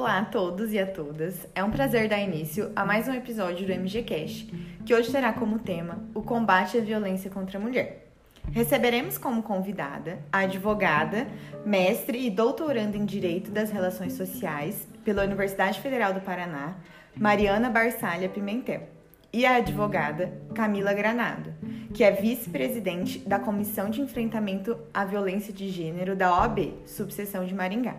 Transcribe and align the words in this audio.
Olá 0.00 0.20
a 0.20 0.24
todos 0.24 0.72
e 0.72 0.78
a 0.78 0.86
todas. 0.86 1.46
É 1.54 1.62
um 1.62 1.70
prazer 1.70 2.08
dar 2.08 2.18
início 2.18 2.72
a 2.74 2.86
mais 2.86 3.06
um 3.06 3.12
episódio 3.12 3.66
do 3.66 3.74
MGCast, 3.74 4.46
que 4.86 4.94
hoje 4.94 5.12
terá 5.12 5.30
como 5.30 5.58
tema 5.58 6.02
o 6.14 6.22
combate 6.22 6.78
à 6.78 6.80
violência 6.80 7.30
contra 7.30 7.58
a 7.58 7.60
mulher. 7.60 8.08
Receberemos 8.50 9.18
como 9.18 9.42
convidada 9.42 10.18
a 10.32 10.38
advogada, 10.38 11.28
mestre 11.66 12.26
e 12.26 12.30
doutoranda 12.30 12.96
em 12.96 13.04
Direito 13.04 13.50
das 13.50 13.70
Relações 13.70 14.14
Sociais 14.14 14.88
pela 15.04 15.22
Universidade 15.22 15.78
Federal 15.80 16.14
do 16.14 16.22
Paraná, 16.22 16.76
Mariana 17.14 17.68
Barçalha 17.68 18.30
Pimentel, 18.30 18.88
e 19.30 19.44
a 19.44 19.56
advogada 19.56 20.32
Camila 20.54 20.94
Granado, 20.94 21.52
que 21.92 22.02
é 22.02 22.10
vice-presidente 22.10 23.18
da 23.18 23.38
Comissão 23.38 23.90
de 23.90 24.00
Enfrentamento 24.00 24.78
à 24.94 25.04
Violência 25.04 25.52
de 25.52 25.68
Gênero 25.68 26.16
da 26.16 26.34
OAB, 26.34 26.72
subseção 26.86 27.44
de 27.44 27.54
Maringá. 27.54 27.96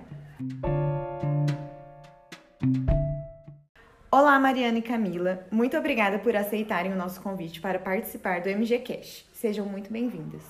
Olá, 4.14 4.38
Mariana 4.38 4.78
e 4.78 4.82
Camila. 4.82 5.48
Muito 5.50 5.78
obrigada 5.78 6.20
por 6.20 6.36
aceitarem 6.36 6.92
o 6.92 6.98
nosso 6.98 7.22
convite 7.22 7.62
para 7.62 7.80
participar 7.80 8.42
do 8.42 8.50
MG 8.50 8.80
Cash. 8.80 9.26
Sejam 9.32 9.66
muito 9.66 9.90
bem-vindas. 9.90 10.42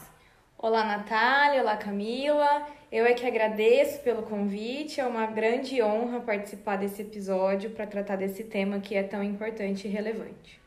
Olá, 0.58 0.84
Natália. 0.84 1.62
Olá, 1.62 1.78
Camila. 1.78 2.66
Eu 2.92 3.06
é 3.06 3.14
que 3.14 3.24
agradeço 3.24 4.00
pelo 4.00 4.24
convite. 4.24 5.00
É 5.00 5.06
uma 5.06 5.28
grande 5.28 5.80
honra 5.80 6.22
participar 6.22 6.78
desse 6.78 7.04
episódio 7.04 7.70
para 7.70 7.86
tratar 7.86 8.16
desse 8.16 8.46
tema 8.46 8.80
que 8.80 8.96
é 8.96 9.04
tão 9.04 9.22
importante 9.22 9.88
e 9.88 9.92
relevante. 9.92 10.60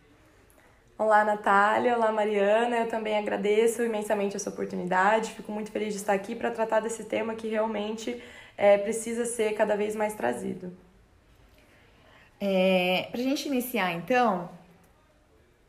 Olá, 0.96 1.24
Natália. 1.24 1.96
Olá, 1.96 2.12
Mariana. 2.12 2.76
Eu 2.76 2.88
também 2.88 3.18
agradeço 3.18 3.82
imensamente 3.82 4.36
essa 4.36 4.50
oportunidade. 4.50 5.32
Fico 5.32 5.50
muito 5.50 5.72
feliz 5.72 5.94
de 5.94 5.98
estar 5.98 6.12
aqui 6.12 6.36
para 6.36 6.52
tratar 6.52 6.78
desse 6.78 7.02
tema 7.06 7.34
que 7.34 7.48
realmente 7.48 8.22
é, 8.56 8.78
precisa 8.78 9.24
ser 9.24 9.54
cada 9.54 9.76
vez 9.76 9.97
mais 9.97 10.14
trazido. 10.14 10.83
É, 12.47 13.09
Para 13.11 13.23
a 13.23 13.25
gente 13.25 13.48
iniciar, 13.48 13.95
então, 13.95 14.50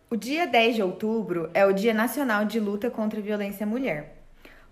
o 0.10 0.18
dia 0.18 0.46
10 0.46 0.76
de 0.76 0.84
outubro 0.84 1.50
é 1.54 1.66
o 1.66 1.72
Dia 1.72 1.94
Nacional 1.94 2.44
de 2.44 2.60
Luta 2.60 2.90
contra 2.90 3.18
a 3.18 3.24
Violência 3.24 3.66
à 3.66 3.68
Mulher. 3.68 4.18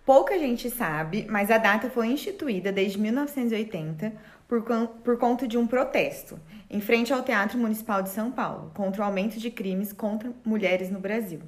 Pouca 0.06 0.38
gente 0.38 0.70
sabe, 0.70 1.26
mas 1.30 1.50
a 1.50 1.58
data 1.58 1.90
foi 1.90 2.08
instituída 2.08 2.74
desde 2.74 3.00
1980 3.00 4.12
por, 4.50 4.64
por 5.02 5.18
conta 5.18 5.48
de 5.48 5.58
um 5.58 5.66
protesto 5.66 6.38
em 6.70 6.82
frente 6.82 7.14
ao 7.14 7.24
Teatro 7.24 7.58
Municipal 7.58 8.04
de 8.04 8.10
São 8.10 8.30
Paulo 8.30 8.70
contra 8.74 9.02
o 9.02 9.06
aumento 9.06 9.40
de 9.40 9.50
crimes 9.50 9.94
contra 9.94 10.30
mulheres 10.44 10.92
no 10.92 11.00
Brasil. 11.00 11.40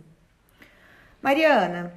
Mariana, 1.22 1.94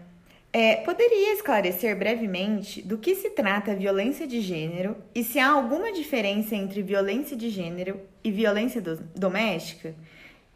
é, 0.53 0.77
poderia 0.77 1.35
esclarecer 1.35 1.97
brevemente 1.97 2.81
do 2.81 2.99
que 2.99 3.15
se 3.15 3.31
trata 3.31 3.73
a 3.73 3.75
violência 3.75 4.27
de 4.27 4.41
gênero 4.41 4.97
e 5.15 5.23
se 5.23 5.39
há 5.39 5.51
alguma 5.51 5.93
diferença 5.93 6.55
entre 6.55 6.83
violência 6.83 7.37
de 7.37 7.51
gênero 7.51 8.01
e 8.25 8.31
violência 8.31 8.81
do, 8.81 8.97
doméstica? 9.15 9.95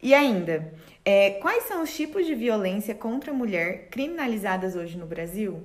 E 0.02 0.14
ainda, 0.14 0.72
é, 1.04 1.32
quais 1.32 1.64
são 1.64 1.82
os 1.82 1.94
tipos 1.94 2.26
de 2.26 2.34
violência 2.34 2.94
contra 2.94 3.30
a 3.30 3.34
mulher 3.34 3.88
criminalizadas 3.90 4.74
hoje 4.74 4.98
no 4.98 5.06
Brasil? 5.06 5.62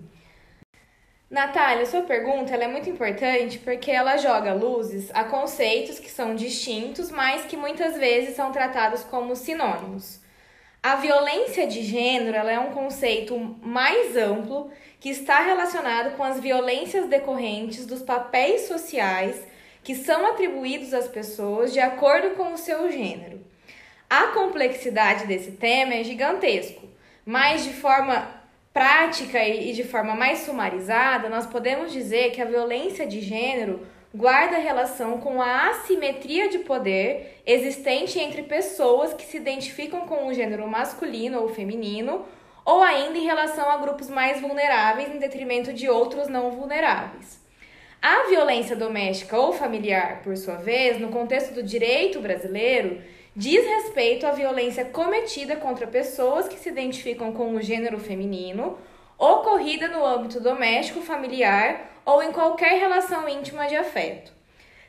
Natália, 1.30 1.86
sua 1.86 2.04
pergunta 2.04 2.56
é 2.56 2.68
muito 2.68 2.90
importante 2.90 3.60
porque 3.60 3.92
ela 3.92 4.16
joga 4.16 4.54
luzes 4.54 5.10
a 5.14 5.26
conceitos 5.26 6.00
que 6.00 6.10
são 6.10 6.36
distintos, 6.36 7.12
mas 7.12 7.46
que 7.46 7.58
muitas 7.58 7.98
vezes 7.98 8.36
são 8.36 8.52
tratados 8.52 9.04
como 9.04 9.36
sinônimos. 9.36 10.22
A 10.82 10.96
violência 10.96 11.68
de 11.68 11.82
gênero 11.82 12.38
é 12.48 12.60
um 12.60 12.72
conceito 12.72 13.38
mais 13.62 14.16
amplo 14.16 14.72
que 15.00 15.10
está 15.10 15.42
relacionado 15.42 16.16
com 16.16 16.24
as 16.24 16.40
violências 16.40 17.08
decorrentes 17.08 17.86
dos 17.86 18.02
papéis 18.02 18.62
sociais 18.68 19.42
que 19.84 19.96
são 19.96 20.28
atribuídos 20.28 20.94
às 20.94 21.08
pessoas 21.08 21.74
de 21.74 21.80
acordo 21.80 22.36
com 22.36 22.54
o 22.54 22.58
seu 22.58 22.92
gênero. 22.92 23.40
A 24.10 24.28
complexidade 24.28 25.26
desse 25.26 25.52
tema 25.52 25.94
é 25.94 26.04
gigantesco, 26.04 26.88
mas 27.26 27.64
de 27.64 27.74
forma 27.74 28.38
prática 28.74 29.44
e 29.44 29.74
de 29.74 29.84
forma 29.84 30.14
mais 30.16 30.40
sumarizada, 30.40 31.30
nós 31.30 31.48
podemos 31.48 31.92
dizer 31.92 32.32
que 32.32 32.42
a 32.42 32.46
violência 32.46 33.08
de 33.08 33.22
gênero 33.22 33.86
guarda 34.14 34.58
relação 34.58 35.20
com 35.20 35.42
a 35.42 35.70
assimetria 35.70 36.50
de 36.50 36.60
poder 36.60 37.42
existente 37.46 38.20
entre 38.20 38.44
pessoas 38.44 39.14
que 39.14 39.26
se 39.26 39.38
identificam 39.38 40.02
com 40.02 40.28
o 40.28 40.34
gênero 40.34 40.68
masculino 40.68 41.42
ou 41.42 41.50
feminino, 41.50 42.26
ou 42.66 42.84
ainda 42.84 43.18
em 43.18 43.26
relação 43.26 43.70
a 43.70 43.78
grupos 43.78 44.10
mais 44.10 44.42
vulneráveis 44.42 45.14
em 45.14 45.20
detrimento 45.20 45.72
de 45.72 45.90
outros 45.90 46.28
não 46.28 46.52
vulneráveis. 46.52 47.40
A 48.02 48.28
violência 48.30 48.76
doméstica 48.76 49.38
ou 49.38 49.54
familiar, 49.54 50.22
por 50.22 50.36
sua 50.38 50.56
vez, 50.56 51.00
no 51.00 51.10
contexto 51.10 51.54
do 51.54 51.64
direito 51.64 52.20
brasileiro, 52.20 53.02
diz 53.36 53.66
respeito 53.66 54.26
à 54.26 54.32
violência 54.32 54.86
cometida 54.86 55.56
contra 55.56 55.88
pessoas 55.88 56.48
que 56.48 56.60
se 56.60 56.70
identificam 56.70 57.32
com 57.32 57.56
o 57.56 57.62
gênero 57.62 58.00
feminino, 58.00 58.78
ocorrida 59.18 59.88
no 59.88 60.06
âmbito 60.06 60.40
doméstico, 60.40 61.02
familiar 61.02 61.92
ou 62.06 62.22
em 62.22 62.32
qualquer 62.32 62.80
relação 62.80 63.28
íntima 63.28 63.68
de 63.68 63.76
afeto. 63.76 64.32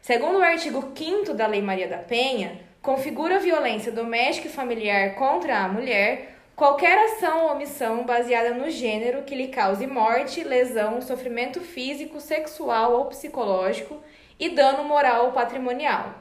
Segundo 0.03 0.39
o 0.39 0.43
artigo 0.43 0.93
5 0.95 1.35
da 1.35 1.47
Lei 1.47 1.63
Maria 1.63 1.89
da 1.89 1.99
Penha, 1.99 2.61
configura 2.83 3.39
violência 3.39 3.91
doméstica 3.91 4.49
e 4.49 4.53
familiar 4.53 5.15
contra 5.15 5.59
a 5.59 5.69
mulher 5.69 6.37
qualquer 6.55 6.99
ação 6.99 7.45
ou 7.45 7.53
omissão 7.53 8.05
baseada 8.05 8.53
no 8.53 8.69
gênero 8.69 9.23
que 9.23 9.35
lhe 9.35 9.49
cause 9.49 9.87
morte, 9.87 10.43
lesão, 10.43 11.01
sofrimento 11.01 11.61
físico, 11.61 12.21
sexual 12.21 12.95
ou 12.95 13.05
psicológico 13.07 14.03
e 14.39 14.49
dano 14.51 14.85
moral 14.85 15.27
ou 15.27 15.33
patrimonial. 15.33 16.15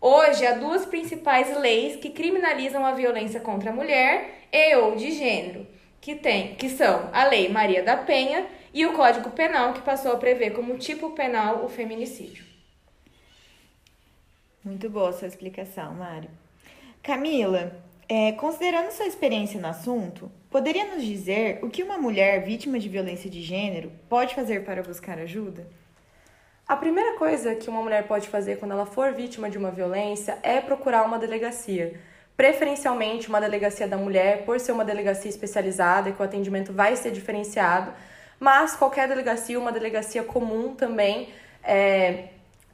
Hoje 0.00 0.46
há 0.46 0.52
duas 0.52 0.84
principais 0.84 1.56
leis 1.56 1.96
que 1.96 2.10
criminalizam 2.10 2.84
a 2.84 2.92
violência 2.92 3.40
contra 3.40 3.70
a 3.70 3.72
mulher 3.72 4.46
e 4.52 4.76
ou 4.76 4.96
de 4.96 5.10
gênero, 5.12 5.66
que 6.00 6.14
tem, 6.14 6.54
que 6.54 6.68
são 6.68 7.10
a 7.12 7.24
Lei 7.24 7.48
Maria 7.48 7.82
da 7.82 7.96
Penha 7.96 8.46
e 8.72 8.84
o 8.86 8.92
Código 8.92 9.30
Penal, 9.30 9.72
que 9.72 9.80
passou 9.80 10.12
a 10.12 10.16
prever 10.16 10.50
como 10.50 10.78
tipo 10.78 11.10
penal 11.10 11.64
o 11.64 11.68
feminicídio. 11.68 12.44
Muito 14.64 14.90
boa 14.90 15.12
sua 15.12 15.28
explicação, 15.28 15.94
Mário. 15.94 16.28
Camila, 17.02 17.80
é, 18.08 18.32
considerando 18.32 18.90
sua 18.90 19.06
experiência 19.06 19.60
no 19.60 19.68
assunto, 19.68 20.30
poderia 20.50 20.84
nos 20.94 21.04
dizer 21.04 21.60
o 21.62 21.70
que 21.70 21.82
uma 21.82 21.96
mulher 21.98 22.44
vítima 22.44 22.78
de 22.78 22.88
violência 22.88 23.30
de 23.30 23.42
gênero 23.42 23.92
pode 24.08 24.34
fazer 24.34 24.64
para 24.64 24.82
buscar 24.82 25.18
ajuda? 25.18 25.66
A 26.68 26.76
primeira 26.76 27.16
coisa 27.16 27.54
que 27.54 27.70
uma 27.70 27.80
mulher 27.80 28.08
pode 28.08 28.28
fazer 28.28 28.58
quando 28.58 28.72
ela 28.72 28.86
for 28.86 29.12
vítima 29.12 29.48
de 29.48 29.56
uma 29.56 29.70
violência 29.70 30.36
é 30.42 30.60
procurar 30.60 31.04
uma 31.04 31.18
delegacia. 31.18 32.00
Preferencialmente 32.36 33.28
uma 33.28 33.40
delegacia 33.40 33.88
da 33.88 33.96
mulher, 33.96 34.44
por 34.44 34.60
ser 34.60 34.72
uma 34.72 34.84
delegacia 34.84 35.30
especializada 35.30 36.10
e 36.10 36.12
que 36.12 36.20
o 36.20 36.24
atendimento 36.24 36.72
vai 36.72 36.94
ser 36.94 37.10
diferenciado, 37.10 37.92
mas 38.38 38.76
qualquer 38.76 39.08
delegacia, 39.08 39.58
uma 39.58 39.72
delegacia 39.72 40.22
comum 40.22 40.74
também 40.74 41.30
é, 41.64 42.24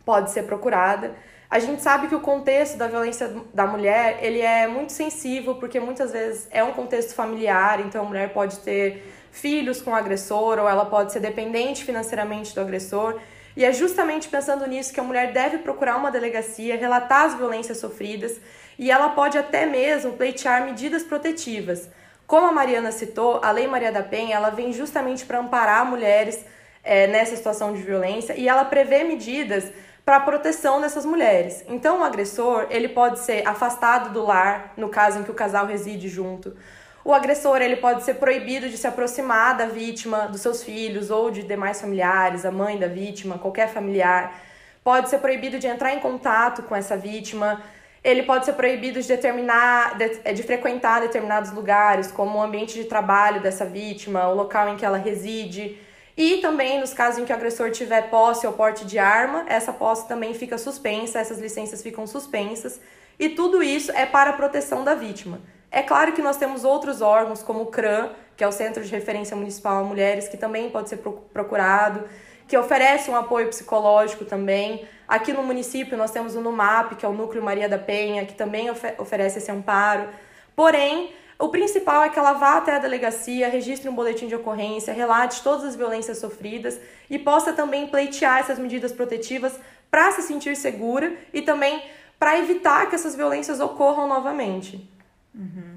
pode 0.04 0.32
ser 0.32 0.42
procurada. 0.42 1.14
A 1.48 1.60
gente 1.60 1.80
sabe 1.80 2.08
que 2.08 2.14
o 2.14 2.20
contexto 2.20 2.76
da 2.76 2.88
violência 2.88 3.30
da 3.54 3.66
mulher 3.66 4.18
ele 4.20 4.40
é 4.40 4.66
muito 4.66 4.90
sensível 4.90 5.54
porque 5.54 5.78
muitas 5.78 6.10
vezes 6.10 6.48
é 6.50 6.64
um 6.64 6.72
contexto 6.72 7.14
familiar, 7.14 7.78
então 7.80 8.02
a 8.02 8.04
mulher 8.04 8.32
pode 8.32 8.58
ter 8.60 9.06
filhos 9.30 9.80
com 9.80 9.92
o 9.92 9.94
agressor 9.94 10.58
ou 10.58 10.68
ela 10.68 10.86
pode 10.86 11.12
ser 11.12 11.20
dependente 11.20 11.84
financeiramente 11.84 12.54
do 12.54 12.60
agressor. 12.60 13.20
E 13.54 13.64
é 13.64 13.72
justamente 13.72 14.28
pensando 14.28 14.66
nisso 14.66 14.92
que 14.92 14.98
a 14.98 15.02
mulher 15.02 15.32
deve 15.32 15.58
procurar 15.58 15.96
uma 15.96 16.10
delegacia, 16.10 16.76
relatar 16.76 17.26
as 17.26 17.34
violências 17.34 17.78
sofridas 17.78 18.40
e 18.78 18.90
ela 18.90 19.10
pode 19.10 19.38
até 19.38 19.66
mesmo 19.66 20.12
pleitear 20.12 20.64
medidas 20.64 21.02
protetivas. 21.02 21.88
Como 22.26 22.46
a 22.46 22.52
Mariana 22.52 22.92
citou, 22.92 23.40
a 23.42 23.50
Lei 23.50 23.66
Maria 23.66 23.92
da 23.92 24.02
Penha 24.02 24.36
ela 24.36 24.50
vem 24.50 24.72
justamente 24.72 25.24
para 25.24 25.38
amparar 25.38 25.84
mulheres 25.84 26.44
é, 26.82 27.06
nessa 27.06 27.36
situação 27.36 27.72
de 27.72 27.82
violência 27.82 28.34
e 28.34 28.48
ela 28.48 28.64
prevê 28.64 29.04
medidas 29.04 29.70
para 30.04 30.16
a 30.16 30.20
proteção 30.20 30.80
dessas 30.80 31.04
mulheres. 31.04 31.64
Então, 31.68 32.00
o 32.00 32.04
agressor 32.04 32.66
ele 32.70 32.88
pode 32.88 33.20
ser 33.20 33.46
afastado 33.46 34.12
do 34.12 34.24
lar, 34.24 34.72
no 34.76 34.88
caso 34.88 35.18
em 35.18 35.22
que 35.22 35.30
o 35.30 35.34
casal 35.34 35.66
reside 35.66 36.08
junto. 36.08 36.56
O 37.04 37.12
agressor 37.12 37.60
ele 37.60 37.76
pode 37.76 38.04
ser 38.04 38.14
proibido 38.14 38.68
de 38.68 38.76
se 38.76 38.86
aproximar 38.86 39.56
da 39.56 39.66
vítima, 39.66 40.28
dos 40.28 40.40
seus 40.40 40.62
filhos 40.62 41.10
ou 41.10 41.30
de 41.30 41.42
demais 41.42 41.80
familiares, 41.80 42.44
a 42.44 42.50
mãe 42.50 42.78
da 42.78 42.86
vítima, 42.86 43.38
qualquer 43.38 43.68
familiar. 43.68 44.40
Pode 44.84 45.08
ser 45.08 45.18
proibido 45.18 45.58
de 45.58 45.66
entrar 45.66 45.92
em 45.92 46.00
contato 46.00 46.62
com 46.62 46.74
essa 46.74 46.96
vítima 46.96 47.60
ele 48.04 48.24
pode 48.24 48.44
ser 48.44 48.54
proibido 48.54 49.00
de 49.00 49.06
determinar, 49.06 49.96
de, 49.96 50.20
é, 50.24 50.32
de, 50.32 50.42
frequentar 50.42 51.00
determinados 51.00 51.52
lugares, 51.52 52.10
como 52.10 52.38
o 52.38 52.42
ambiente 52.42 52.74
de 52.74 52.84
trabalho 52.84 53.40
dessa 53.40 53.64
vítima, 53.64 54.28
o 54.28 54.34
local 54.34 54.68
em 54.68 54.76
que 54.76 54.84
ela 54.84 54.98
reside. 54.98 55.78
E 56.16 56.38
também, 56.38 56.80
nos 56.80 56.92
casos 56.92 57.20
em 57.20 57.24
que 57.24 57.32
o 57.32 57.36
agressor 57.36 57.70
tiver 57.70 58.10
posse 58.10 58.46
ou 58.46 58.52
porte 58.52 58.84
de 58.84 58.98
arma, 58.98 59.44
essa 59.48 59.72
posse 59.72 60.06
também 60.08 60.34
fica 60.34 60.58
suspensa, 60.58 61.20
essas 61.20 61.38
licenças 61.38 61.80
ficam 61.80 62.06
suspensas. 62.06 62.80
E 63.18 63.30
tudo 63.30 63.62
isso 63.62 63.92
é 63.92 64.04
para 64.04 64.30
a 64.30 64.32
proteção 64.32 64.82
da 64.82 64.94
vítima. 64.94 65.40
É 65.70 65.80
claro 65.80 66.12
que 66.12 66.20
nós 66.20 66.36
temos 66.36 66.64
outros 66.64 67.00
órgãos, 67.00 67.42
como 67.42 67.62
o 67.62 67.66
CRAM, 67.66 68.10
que 68.36 68.42
é 68.42 68.48
o 68.48 68.52
Centro 68.52 68.82
de 68.84 68.90
Referência 68.90 69.36
Municipal 69.36 69.78
a 69.78 69.84
Mulheres, 69.84 70.28
que 70.28 70.36
também 70.36 70.68
pode 70.70 70.88
ser 70.88 70.98
procurado 71.32 72.04
que 72.52 72.58
oferece 72.58 73.10
um 73.10 73.16
apoio 73.16 73.48
psicológico 73.48 74.26
também. 74.26 74.86
Aqui 75.08 75.32
no 75.32 75.42
município 75.42 75.96
nós 75.96 76.10
temos 76.10 76.34
o 76.34 76.40
NUMAP, 76.42 76.96
que 76.96 77.06
é 77.06 77.08
o 77.08 77.12
Núcleo 77.14 77.42
Maria 77.42 77.66
da 77.66 77.78
Penha, 77.78 78.26
que 78.26 78.34
também 78.34 78.68
oferece 78.98 79.38
esse 79.38 79.50
amparo. 79.50 80.06
Porém, 80.54 81.14
o 81.38 81.48
principal 81.48 82.02
é 82.02 82.10
que 82.10 82.18
ela 82.18 82.34
vá 82.34 82.58
até 82.58 82.76
a 82.76 82.78
delegacia, 82.78 83.48
registre 83.48 83.88
um 83.88 83.94
boletim 83.94 84.26
de 84.26 84.34
ocorrência, 84.34 84.92
relate 84.92 85.42
todas 85.42 85.64
as 85.64 85.74
violências 85.74 86.18
sofridas 86.18 86.78
e 87.08 87.18
possa 87.18 87.54
também 87.54 87.86
pleitear 87.86 88.40
essas 88.40 88.58
medidas 88.58 88.92
protetivas 88.92 89.58
para 89.90 90.12
se 90.12 90.20
sentir 90.20 90.54
segura 90.54 91.10
e 91.32 91.40
também 91.40 91.82
para 92.18 92.38
evitar 92.38 92.86
que 92.90 92.94
essas 92.94 93.14
violências 93.14 93.60
ocorram 93.60 94.06
novamente. 94.06 94.86
Uhum. 95.34 95.71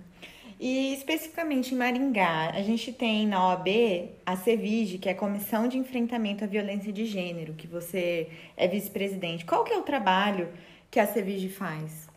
E 0.59 0.93
especificamente 0.93 1.73
em 1.73 1.77
Maringá, 1.77 2.51
a 2.51 2.61
gente 2.61 2.93
tem 2.93 3.27
na 3.27 3.45
OAB 3.49 3.67
a 4.25 4.35
CEVIG, 4.37 4.99
que 4.99 5.09
é 5.09 5.11
a 5.11 5.15
Comissão 5.15 5.67
de 5.67 5.77
Enfrentamento 5.77 6.43
à 6.43 6.47
Violência 6.47 6.93
de 6.93 7.05
Gênero, 7.05 7.53
que 7.53 7.67
você 7.67 8.29
é 8.55 8.67
vice-presidente. 8.67 9.45
Qual 9.45 9.63
que 9.63 9.73
é 9.73 9.77
o 9.77 9.81
trabalho 9.81 10.49
que 10.89 10.99
a 10.99 11.05
CEVIG 11.05 11.49
faz? 11.49 12.07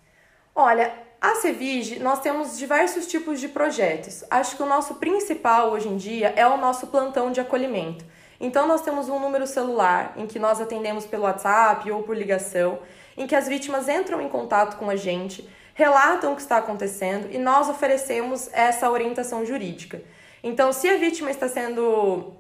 Olha, 0.54 0.92
a 1.20 1.34
Cevige, 1.34 1.98
nós 1.98 2.20
temos 2.20 2.56
diversos 2.56 3.08
tipos 3.08 3.40
de 3.40 3.48
projetos. 3.48 4.24
Acho 4.30 4.56
que 4.56 4.62
o 4.62 4.66
nosso 4.66 4.96
principal 4.96 5.70
hoje 5.70 5.88
em 5.88 5.96
dia 5.96 6.32
é 6.36 6.46
o 6.46 6.56
nosso 6.56 6.86
plantão 6.88 7.32
de 7.32 7.40
acolhimento. 7.40 8.04
Então, 8.40 8.68
nós 8.68 8.82
temos 8.82 9.08
um 9.08 9.18
número 9.18 9.48
celular 9.48 10.14
em 10.16 10.28
que 10.28 10.38
nós 10.38 10.60
atendemos 10.60 11.04
pelo 11.04 11.24
WhatsApp 11.24 11.90
ou 11.90 12.04
por 12.04 12.16
ligação, 12.16 12.78
em 13.16 13.26
que 13.26 13.34
as 13.34 13.48
vítimas 13.48 13.88
entram 13.88 14.20
em 14.20 14.28
contato 14.28 14.76
com 14.76 14.88
a 14.88 14.94
gente, 14.94 15.48
relatam 15.78 16.32
o 16.32 16.34
que 16.34 16.42
está 16.42 16.56
acontecendo 16.56 17.28
e 17.30 17.38
nós 17.38 17.68
oferecemos 17.68 18.50
essa 18.52 18.90
orientação 18.90 19.46
jurídica. 19.46 20.02
Então, 20.42 20.72
se 20.72 20.90
a 20.90 20.96
vítima 20.96 21.30
está 21.30 21.48
sendo 21.48 22.32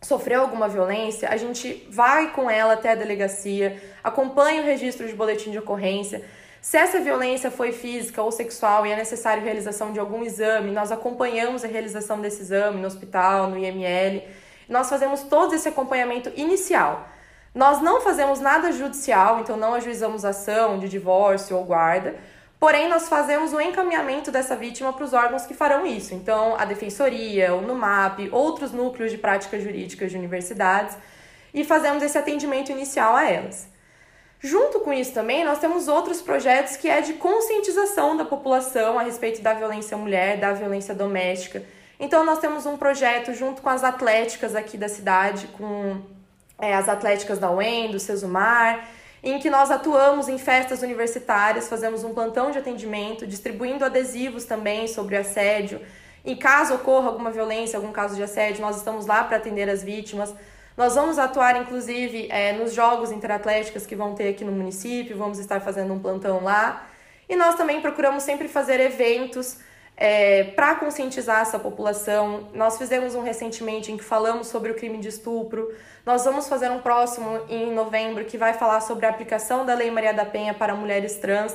sofreu 0.00 0.42
alguma 0.42 0.68
violência, 0.68 1.28
a 1.28 1.36
gente 1.36 1.88
vai 1.90 2.30
com 2.30 2.48
ela 2.48 2.74
até 2.74 2.92
a 2.92 2.94
delegacia, 2.94 3.82
acompanha 4.04 4.62
o 4.62 4.64
registro 4.64 5.08
de 5.08 5.14
boletim 5.14 5.50
de 5.50 5.58
ocorrência, 5.58 6.22
se 6.60 6.76
essa 6.76 7.00
violência 7.00 7.50
foi 7.50 7.72
física 7.72 8.22
ou 8.22 8.30
sexual 8.30 8.86
e 8.86 8.92
é 8.92 8.96
necessário 8.96 9.42
a 9.42 9.44
realização 9.44 9.92
de 9.92 9.98
algum 9.98 10.22
exame, 10.22 10.70
nós 10.70 10.92
acompanhamos 10.92 11.64
a 11.64 11.68
realização 11.68 12.20
desse 12.20 12.42
exame 12.42 12.80
no 12.80 12.86
hospital, 12.86 13.48
no 13.48 13.58
IML. 13.58 14.22
Nós 14.68 14.88
fazemos 14.88 15.24
todo 15.24 15.52
esse 15.54 15.68
acompanhamento 15.68 16.30
inicial. 16.36 17.08
Nós 17.54 17.82
não 17.82 18.00
fazemos 18.00 18.40
nada 18.40 18.70
judicial, 18.72 19.40
então 19.40 19.56
não 19.56 19.74
ajuizamos 19.74 20.24
ação 20.24 20.78
de 20.78 20.88
divórcio 20.88 21.56
ou 21.56 21.64
guarda, 21.64 22.14
porém 22.64 22.88
nós 22.88 23.10
fazemos 23.10 23.52
o 23.52 23.60
encaminhamento 23.60 24.30
dessa 24.30 24.56
vítima 24.56 24.90
para 24.90 25.04
os 25.04 25.12
órgãos 25.12 25.44
que 25.44 25.52
farão 25.52 25.86
isso. 25.86 26.14
Então, 26.14 26.56
a 26.58 26.64
defensoria, 26.64 27.54
o 27.54 27.60
NUMAP, 27.60 28.30
outros 28.32 28.72
núcleos 28.72 29.12
de 29.12 29.18
práticas 29.18 29.62
jurídicas 29.62 30.10
de 30.10 30.16
universidades, 30.16 30.96
e 31.52 31.62
fazemos 31.62 32.02
esse 32.02 32.16
atendimento 32.16 32.72
inicial 32.72 33.14
a 33.14 33.30
elas. 33.30 33.68
Junto 34.40 34.80
com 34.80 34.94
isso 34.94 35.12
também, 35.12 35.44
nós 35.44 35.58
temos 35.58 35.88
outros 35.88 36.22
projetos 36.22 36.78
que 36.78 36.88
é 36.88 37.02
de 37.02 37.12
conscientização 37.12 38.16
da 38.16 38.24
população 38.24 38.98
a 38.98 39.02
respeito 39.02 39.42
da 39.42 39.52
violência 39.52 39.94
mulher, 39.98 40.38
da 40.38 40.54
violência 40.54 40.94
doméstica. 40.94 41.62
Então, 42.00 42.24
nós 42.24 42.38
temos 42.38 42.64
um 42.64 42.78
projeto 42.78 43.34
junto 43.34 43.60
com 43.60 43.68
as 43.68 43.84
atléticas 43.84 44.56
aqui 44.56 44.78
da 44.78 44.88
cidade, 44.88 45.48
com 45.48 46.00
é, 46.58 46.72
as 46.74 46.88
atléticas 46.88 47.38
da 47.38 47.50
UEM, 47.50 47.90
do 47.90 48.00
Sesumar, 48.00 48.88
em 49.24 49.38
que 49.38 49.48
nós 49.48 49.70
atuamos 49.70 50.28
em 50.28 50.36
festas 50.36 50.82
universitárias, 50.82 51.66
fazemos 51.66 52.04
um 52.04 52.12
plantão 52.12 52.50
de 52.50 52.58
atendimento, 52.58 53.26
distribuindo 53.26 53.82
adesivos 53.82 54.44
também 54.44 54.86
sobre 54.86 55.16
assédio. 55.16 55.80
Em 56.22 56.36
caso 56.36 56.74
ocorra 56.74 57.08
alguma 57.08 57.30
violência, 57.30 57.78
algum 57.78 57.90
caso 57.90 58.14
de 58.14 58.22
assédio, 58.22 58.60
nós 58.60 58.76
estamos 58.76 59.06
lá 59.06 59.24
para 59.24 59.38
atender 59.38 59.68
as 59.70 59.82
vítimas. 59.82 60.34
Nós 60.76 60.94
vamos 60.94 61.18
atuar, 61.18 61.56
inclusive, 61.56 62.28
é, 62.30 62.52
nos 62.52 62.74
jogos 62.74 63.10
interatléticos 63.10 63.86
que 63.86 63.96
vão 63.96 64.14
ter 64.14 64.28
aqui 64.28 64.44
no 64.44 64.52
município, 64.52 65.16
vamos 65.16 65.38
estar 65.38 65.58
fazendo 65.60 65.94
um 65.94 65.98
plantão 65.98 66.44
lá. 66.44 66.86
E 67.26 67.34
nós 67.34 67.54
também 67.54 67.80
procuramos 67.80 68.22
sempre 68.24 68.46
fazer 68.46 68.78
eventos 68.78 69.56
é, 69.96 70.44
para 70.44 70.74
conscientizar 70.74 71.42
essa 71.42 71.58
população. 71.58 72.48
Nós 72.54 72.78
fizemos 72.78 73.14
um 73.14 73.22
recentemente 73.22 73.92
em 73.92 73.96
que 73.96 74.04
falamos 74.04 74.48
sobre 74.48 74.70
o 74.70 74.74
crime 74.74 74.98
de 74.98 75.08
estupro. 75.08 75.74
Nós 76.04 76.24
vamos 76.24 76.48
fazer 76.48 76.70
um 76.70 76.80
próximo 76.80 77.40
em 77.48 77.72
novembro 77.72 78.24
que 78.24 78.36
vai 78.36 78.54
falar 78.54 78.80
sobre 78.80 79.06
a 79.06 79.10
aplicação 79.10 79.64
da 79.64 79.74
Lei 79.74 79.90
Maria 79.90 80.12
da 80.12 80.24
Penha 80.24 80.54
para 80.54 80.74
mulheres 80.74 81.16
trans, 81.16 81.54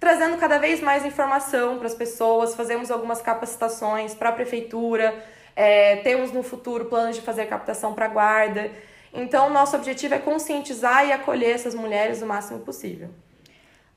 trazendo 0.00 0.36
cada 0.36 0.58
vez 0.58 0.80
mais 0.80 1.04
informação 1.04 1.78
para 1.78 1.86
as 1.86 1.94
pessoas. 1.94 2.54
Fazemos 2.54 2.90
algumas 2.90 3.20
capacitações 3.20 4.14
para 4.14 4.30
a 4.30 4.32
prefeitura 4.32 5.14
é, 5.56 5.96
temos 5.96 6.32
no 6.32 6.42
futuro 6.42 6.86
planos 6.86 7.16
de 7.16 7.22
fazer 7.22 7.46
captação 7.46 7.94
para 7.94 8.08
guarda. 8.08 8.70
Então, 9.12 9.48
nosso 9.50 9.76
objetivo 9.76 10.14
é 10.14 10.18
conscientizar 10.18 11.06
e 11.06 11.12
acolher 11.12 11.54
essas 11.54 11.74
mulheres 11.74 12.20
o 12.20 12.26
máximo 12.26 12.60
possível. 12.60 13.10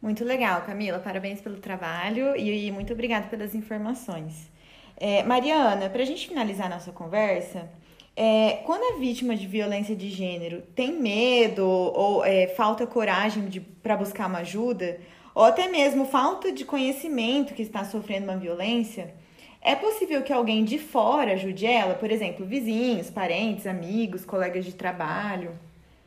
Muito 0.02 0.24
legal, 0.24 0.62
Camila. 0.62 1.00
Parabéns 1.00 1.42
pelo 1.42 1.58
trabalho 1.58 2.36
e, 2.36 2.72
muito 2.72 2.94
obrigada 2.94 3.28
pelas 3.28 3.56
informações. 3.56 4.52
É, 4.96 5.24
Mariana, 5.24 5.90
para 5.90 6.02
a 6.04 6.06
gente 6.06 6.28
finalizar 6.28 6.70
nossa 6.70 6.92
conversa, 6.92 7.70
é, 8.16 8.62
quando 8.66 8.96
a 8.96 9.00
vítima 9.00 9.36
de 9.36 9.48
violência 9.48 9.96
de 9.96 10.10
gênero 10.10 10.62
tem 10.76 10.92
medo 11.00 11.68
ou 11.68 12.24
é, 12.24 12.48
falta 12.48 12.86
coragem 12.86 13.50
para 13.82 13.98
buscar 13.98 14.28
uma 14.28 14.40
ajuda, 14.40 15.00
ou 15.34 15.44
até 15.44 15.68
mesmo 15.68 16.06
falta 16.06 16.52
de 16.52 16.66
conhecimento 16.66 17.54
que 17.54 17.62
está 17.62 17.84
sofrendo 17.84 18.26
uma 18.26 18.38
violência, 18.38 19.14
é 19.62 19.76
possível 19.76 20.22
que 20.24 20.34
alguém 20.34 20.64
de 20.64 20.80
fora 20.80 21.34
ajude 21.34 21.66
ela? 21.66 21.96
Por 21.96 22.12
exemplo, 22.12 22.46
vizinhos, 22.46 23.10
parentes, 23.10 23.68
amigos, 23.68 24.26
colegas 24.26 24.64
de 24.64 24.74
trabalho? 24.74 25.52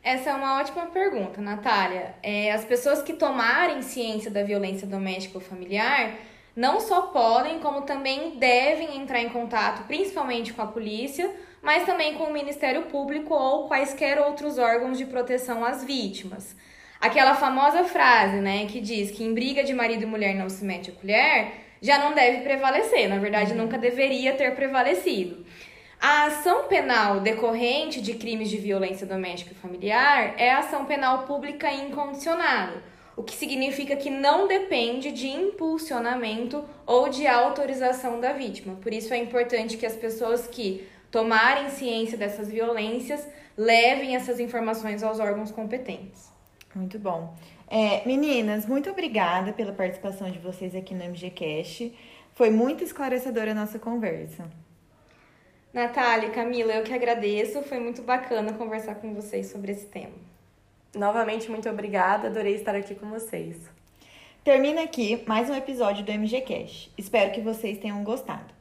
Essa 0.02 0.30
é 0.30 0.34
uma 0.34 0.58
ótima 0.58 0.86
pergunta, 0.86 1.42
Natália. 1.42 2.14
É, 2.22 2.52
as 2.52 2.64
pessoas 2.64 3.02
que 3.02 3.12
tomarem 3.12 3.82
ciência 3.82 4.30
da 4.30 4.42
violência 4.42 4.86
doméstica 4.86 5.36
ou 5.36 5.44
familiar 5.44 6.14
não 6.56 6.80
só 6.80 7.02
podem, 7.02 7.60
como 7.60 7.82
também 7.82 8.38
devem 8.38 8.96
entrar 8.96 9.20
em 9.20 9.28
contato, 9.28 9.86
principalmente 9.86 10.52
com 10.52 10.62
a 10.62 10.66
polícia, 10.66 11.30
mas 11.62 11.84
também 11.84 12.14
com 12.14 12.24
o 12.24 12.32
Ministério 12.32 12.82
Público 12.82 13.34
ou 13.34 13.68
quaisquer 13.68 14.18
outros 14.18 14.58
órgãos 14.58 14.96
de 14.96 15.04
proteção 15.04 15.64
às 15.64 15.84
vítimas. 15.84 16.56
Aquela 16.98 17.34
famosa 17.34 17.84
frase, 17.84 18.36
né, 18.36 18.66
que 18.66 18.80
diz 18.80 19.10
que 19.10 19.22
em 19.22 19.32
briga 19.32 19.62
de 19.62 19.72
marido 19.72 20.02
e 20.02 20.06
mulher 20.06 20.34
não 20.34 20.48
se 20.48 20.64
mete 20.64 20.90
a 20.90 20.94
colher, 20.94 21.52
já 21.80 21.98
não 21.98 22.14
deve 22.14 22.42
prevalecer, 22.42 23.08
na 23.08 23.18
verdade, 23.18 23.54
nunca 23.54 23.78
deveria 23.78 24.34
ter 24.34 24.54
prevalecido. 24.54 25.44
A 26.00 26.24
ação 26.24 26.66
penal 26.66 27.20
decorrente 27.20 28.00
de 28.00 28.14
crimes 28.14 28.48
de 28.48 28.56
violência 28.56 29.06
doméstica 29.06 29.52
e 29.52 29.54
familiar 29.54 30.34
é 30.38 30.50
ação 30.50 30.86
penal 30.86 31.26
pública 31.26 31.70
incondicionada, 31.70 32.82
o 33.14 33.22
que 33.22 33.36
significa 33.36 33.94
que 33.94 34.08
não 34.08 34.48
depende 34.48 35.12
de 35.12 35.28
impulsionamento 35.28 36.64
ou 36.86 37.10
de 37.10 37.26
autorização 37.26 38.18
da 38.18 38.32
vítima. 38.32 38.76
Por 38.76 38.94
isso 38.94 39.12
é 39.12 39.18
importante 39.18 39.76
que 39.76 39.84
as 39.84 39.94
pessoas 39.94 40.46
que 40.46 40.88
tomarem 41.10 41.68
ciência 41.68 42.16
dessas 42.16 42.48
violências 42.48 43.28
levem 43.54 44.16
essas 44.16 44.40
informações 44.40 45.02
aos 45.02 45.20
órgãos 45.20 45.50
competentes. 45.50 46.32
Muito 46.74 46.98
bom. 46.98 47.34
É, 47.68 48.06
meninas, 48.06 48.64
muito 48.64 48.88
obrigada 48.88 49.52
pela 49.52 49.74
participação 49.74 50.30
de 50.30 50.38
vocês 50.38 50.74
aqui 50.74 50.94
no 50.94 51.04
MGCast. 51.04 51.94
Foi 52.32 52.48
muito 52.48 52.82
esclarecedora 52.82 53.50
a 53.50 53.54
nossa 53.54 53.78
conversa. 53.78 54.48
Natália, 55.72 56.30
Camila, 56.30 56.72
eu 56.72 56.82
que 56.82 56.92
agradeço. 56.92 57.62
Foi 57.62 57.78
muito 57.78 58.02
bacana 58.02 58.52
conversar 58.52 58.96
com 58.96 59.14
vocês 59.14 59.46
sobre 59.46 59.72
esse 59.72 59.86
tema. 59.86 60.14
Novamente, 60.94 61.50
muito 61.50 61.68
obrigada. 61.68 62.26
Adorei 62.26 62.54
estar 62.54 62.74
aqui 62.74 62.94
com 62.94 63.08
vocês. 63.08 63.56
Termina 64.42 64.82
aqui 64.82 65.22
mais 65.26 65.48
um 65.48 65.54
episódio 65.54 66.04
do 66.04 66.12
MGCast. 66.12 66.92
Espero 66.98 67.30
que 67.30 67.40
vocês 67.40 67.78
tenham 67.78 68.02
gostado. 68.02 68.52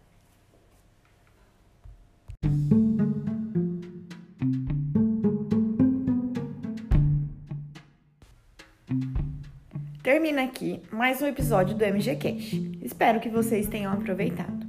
Termina 10.04 10.44
aqui 10.44 10.82
mais 10.92 11.22
um 11.22 11.28
episódio 11.28 11.76
do 11.76 11.84
MG 11.84 12.16
Cash. 12.16 12.54
Espero 12.82 13.20
que 13.20 13.30
vocês 13.30 13.68
tenham 13.68 13.94
aproveitado. 13.94 14.69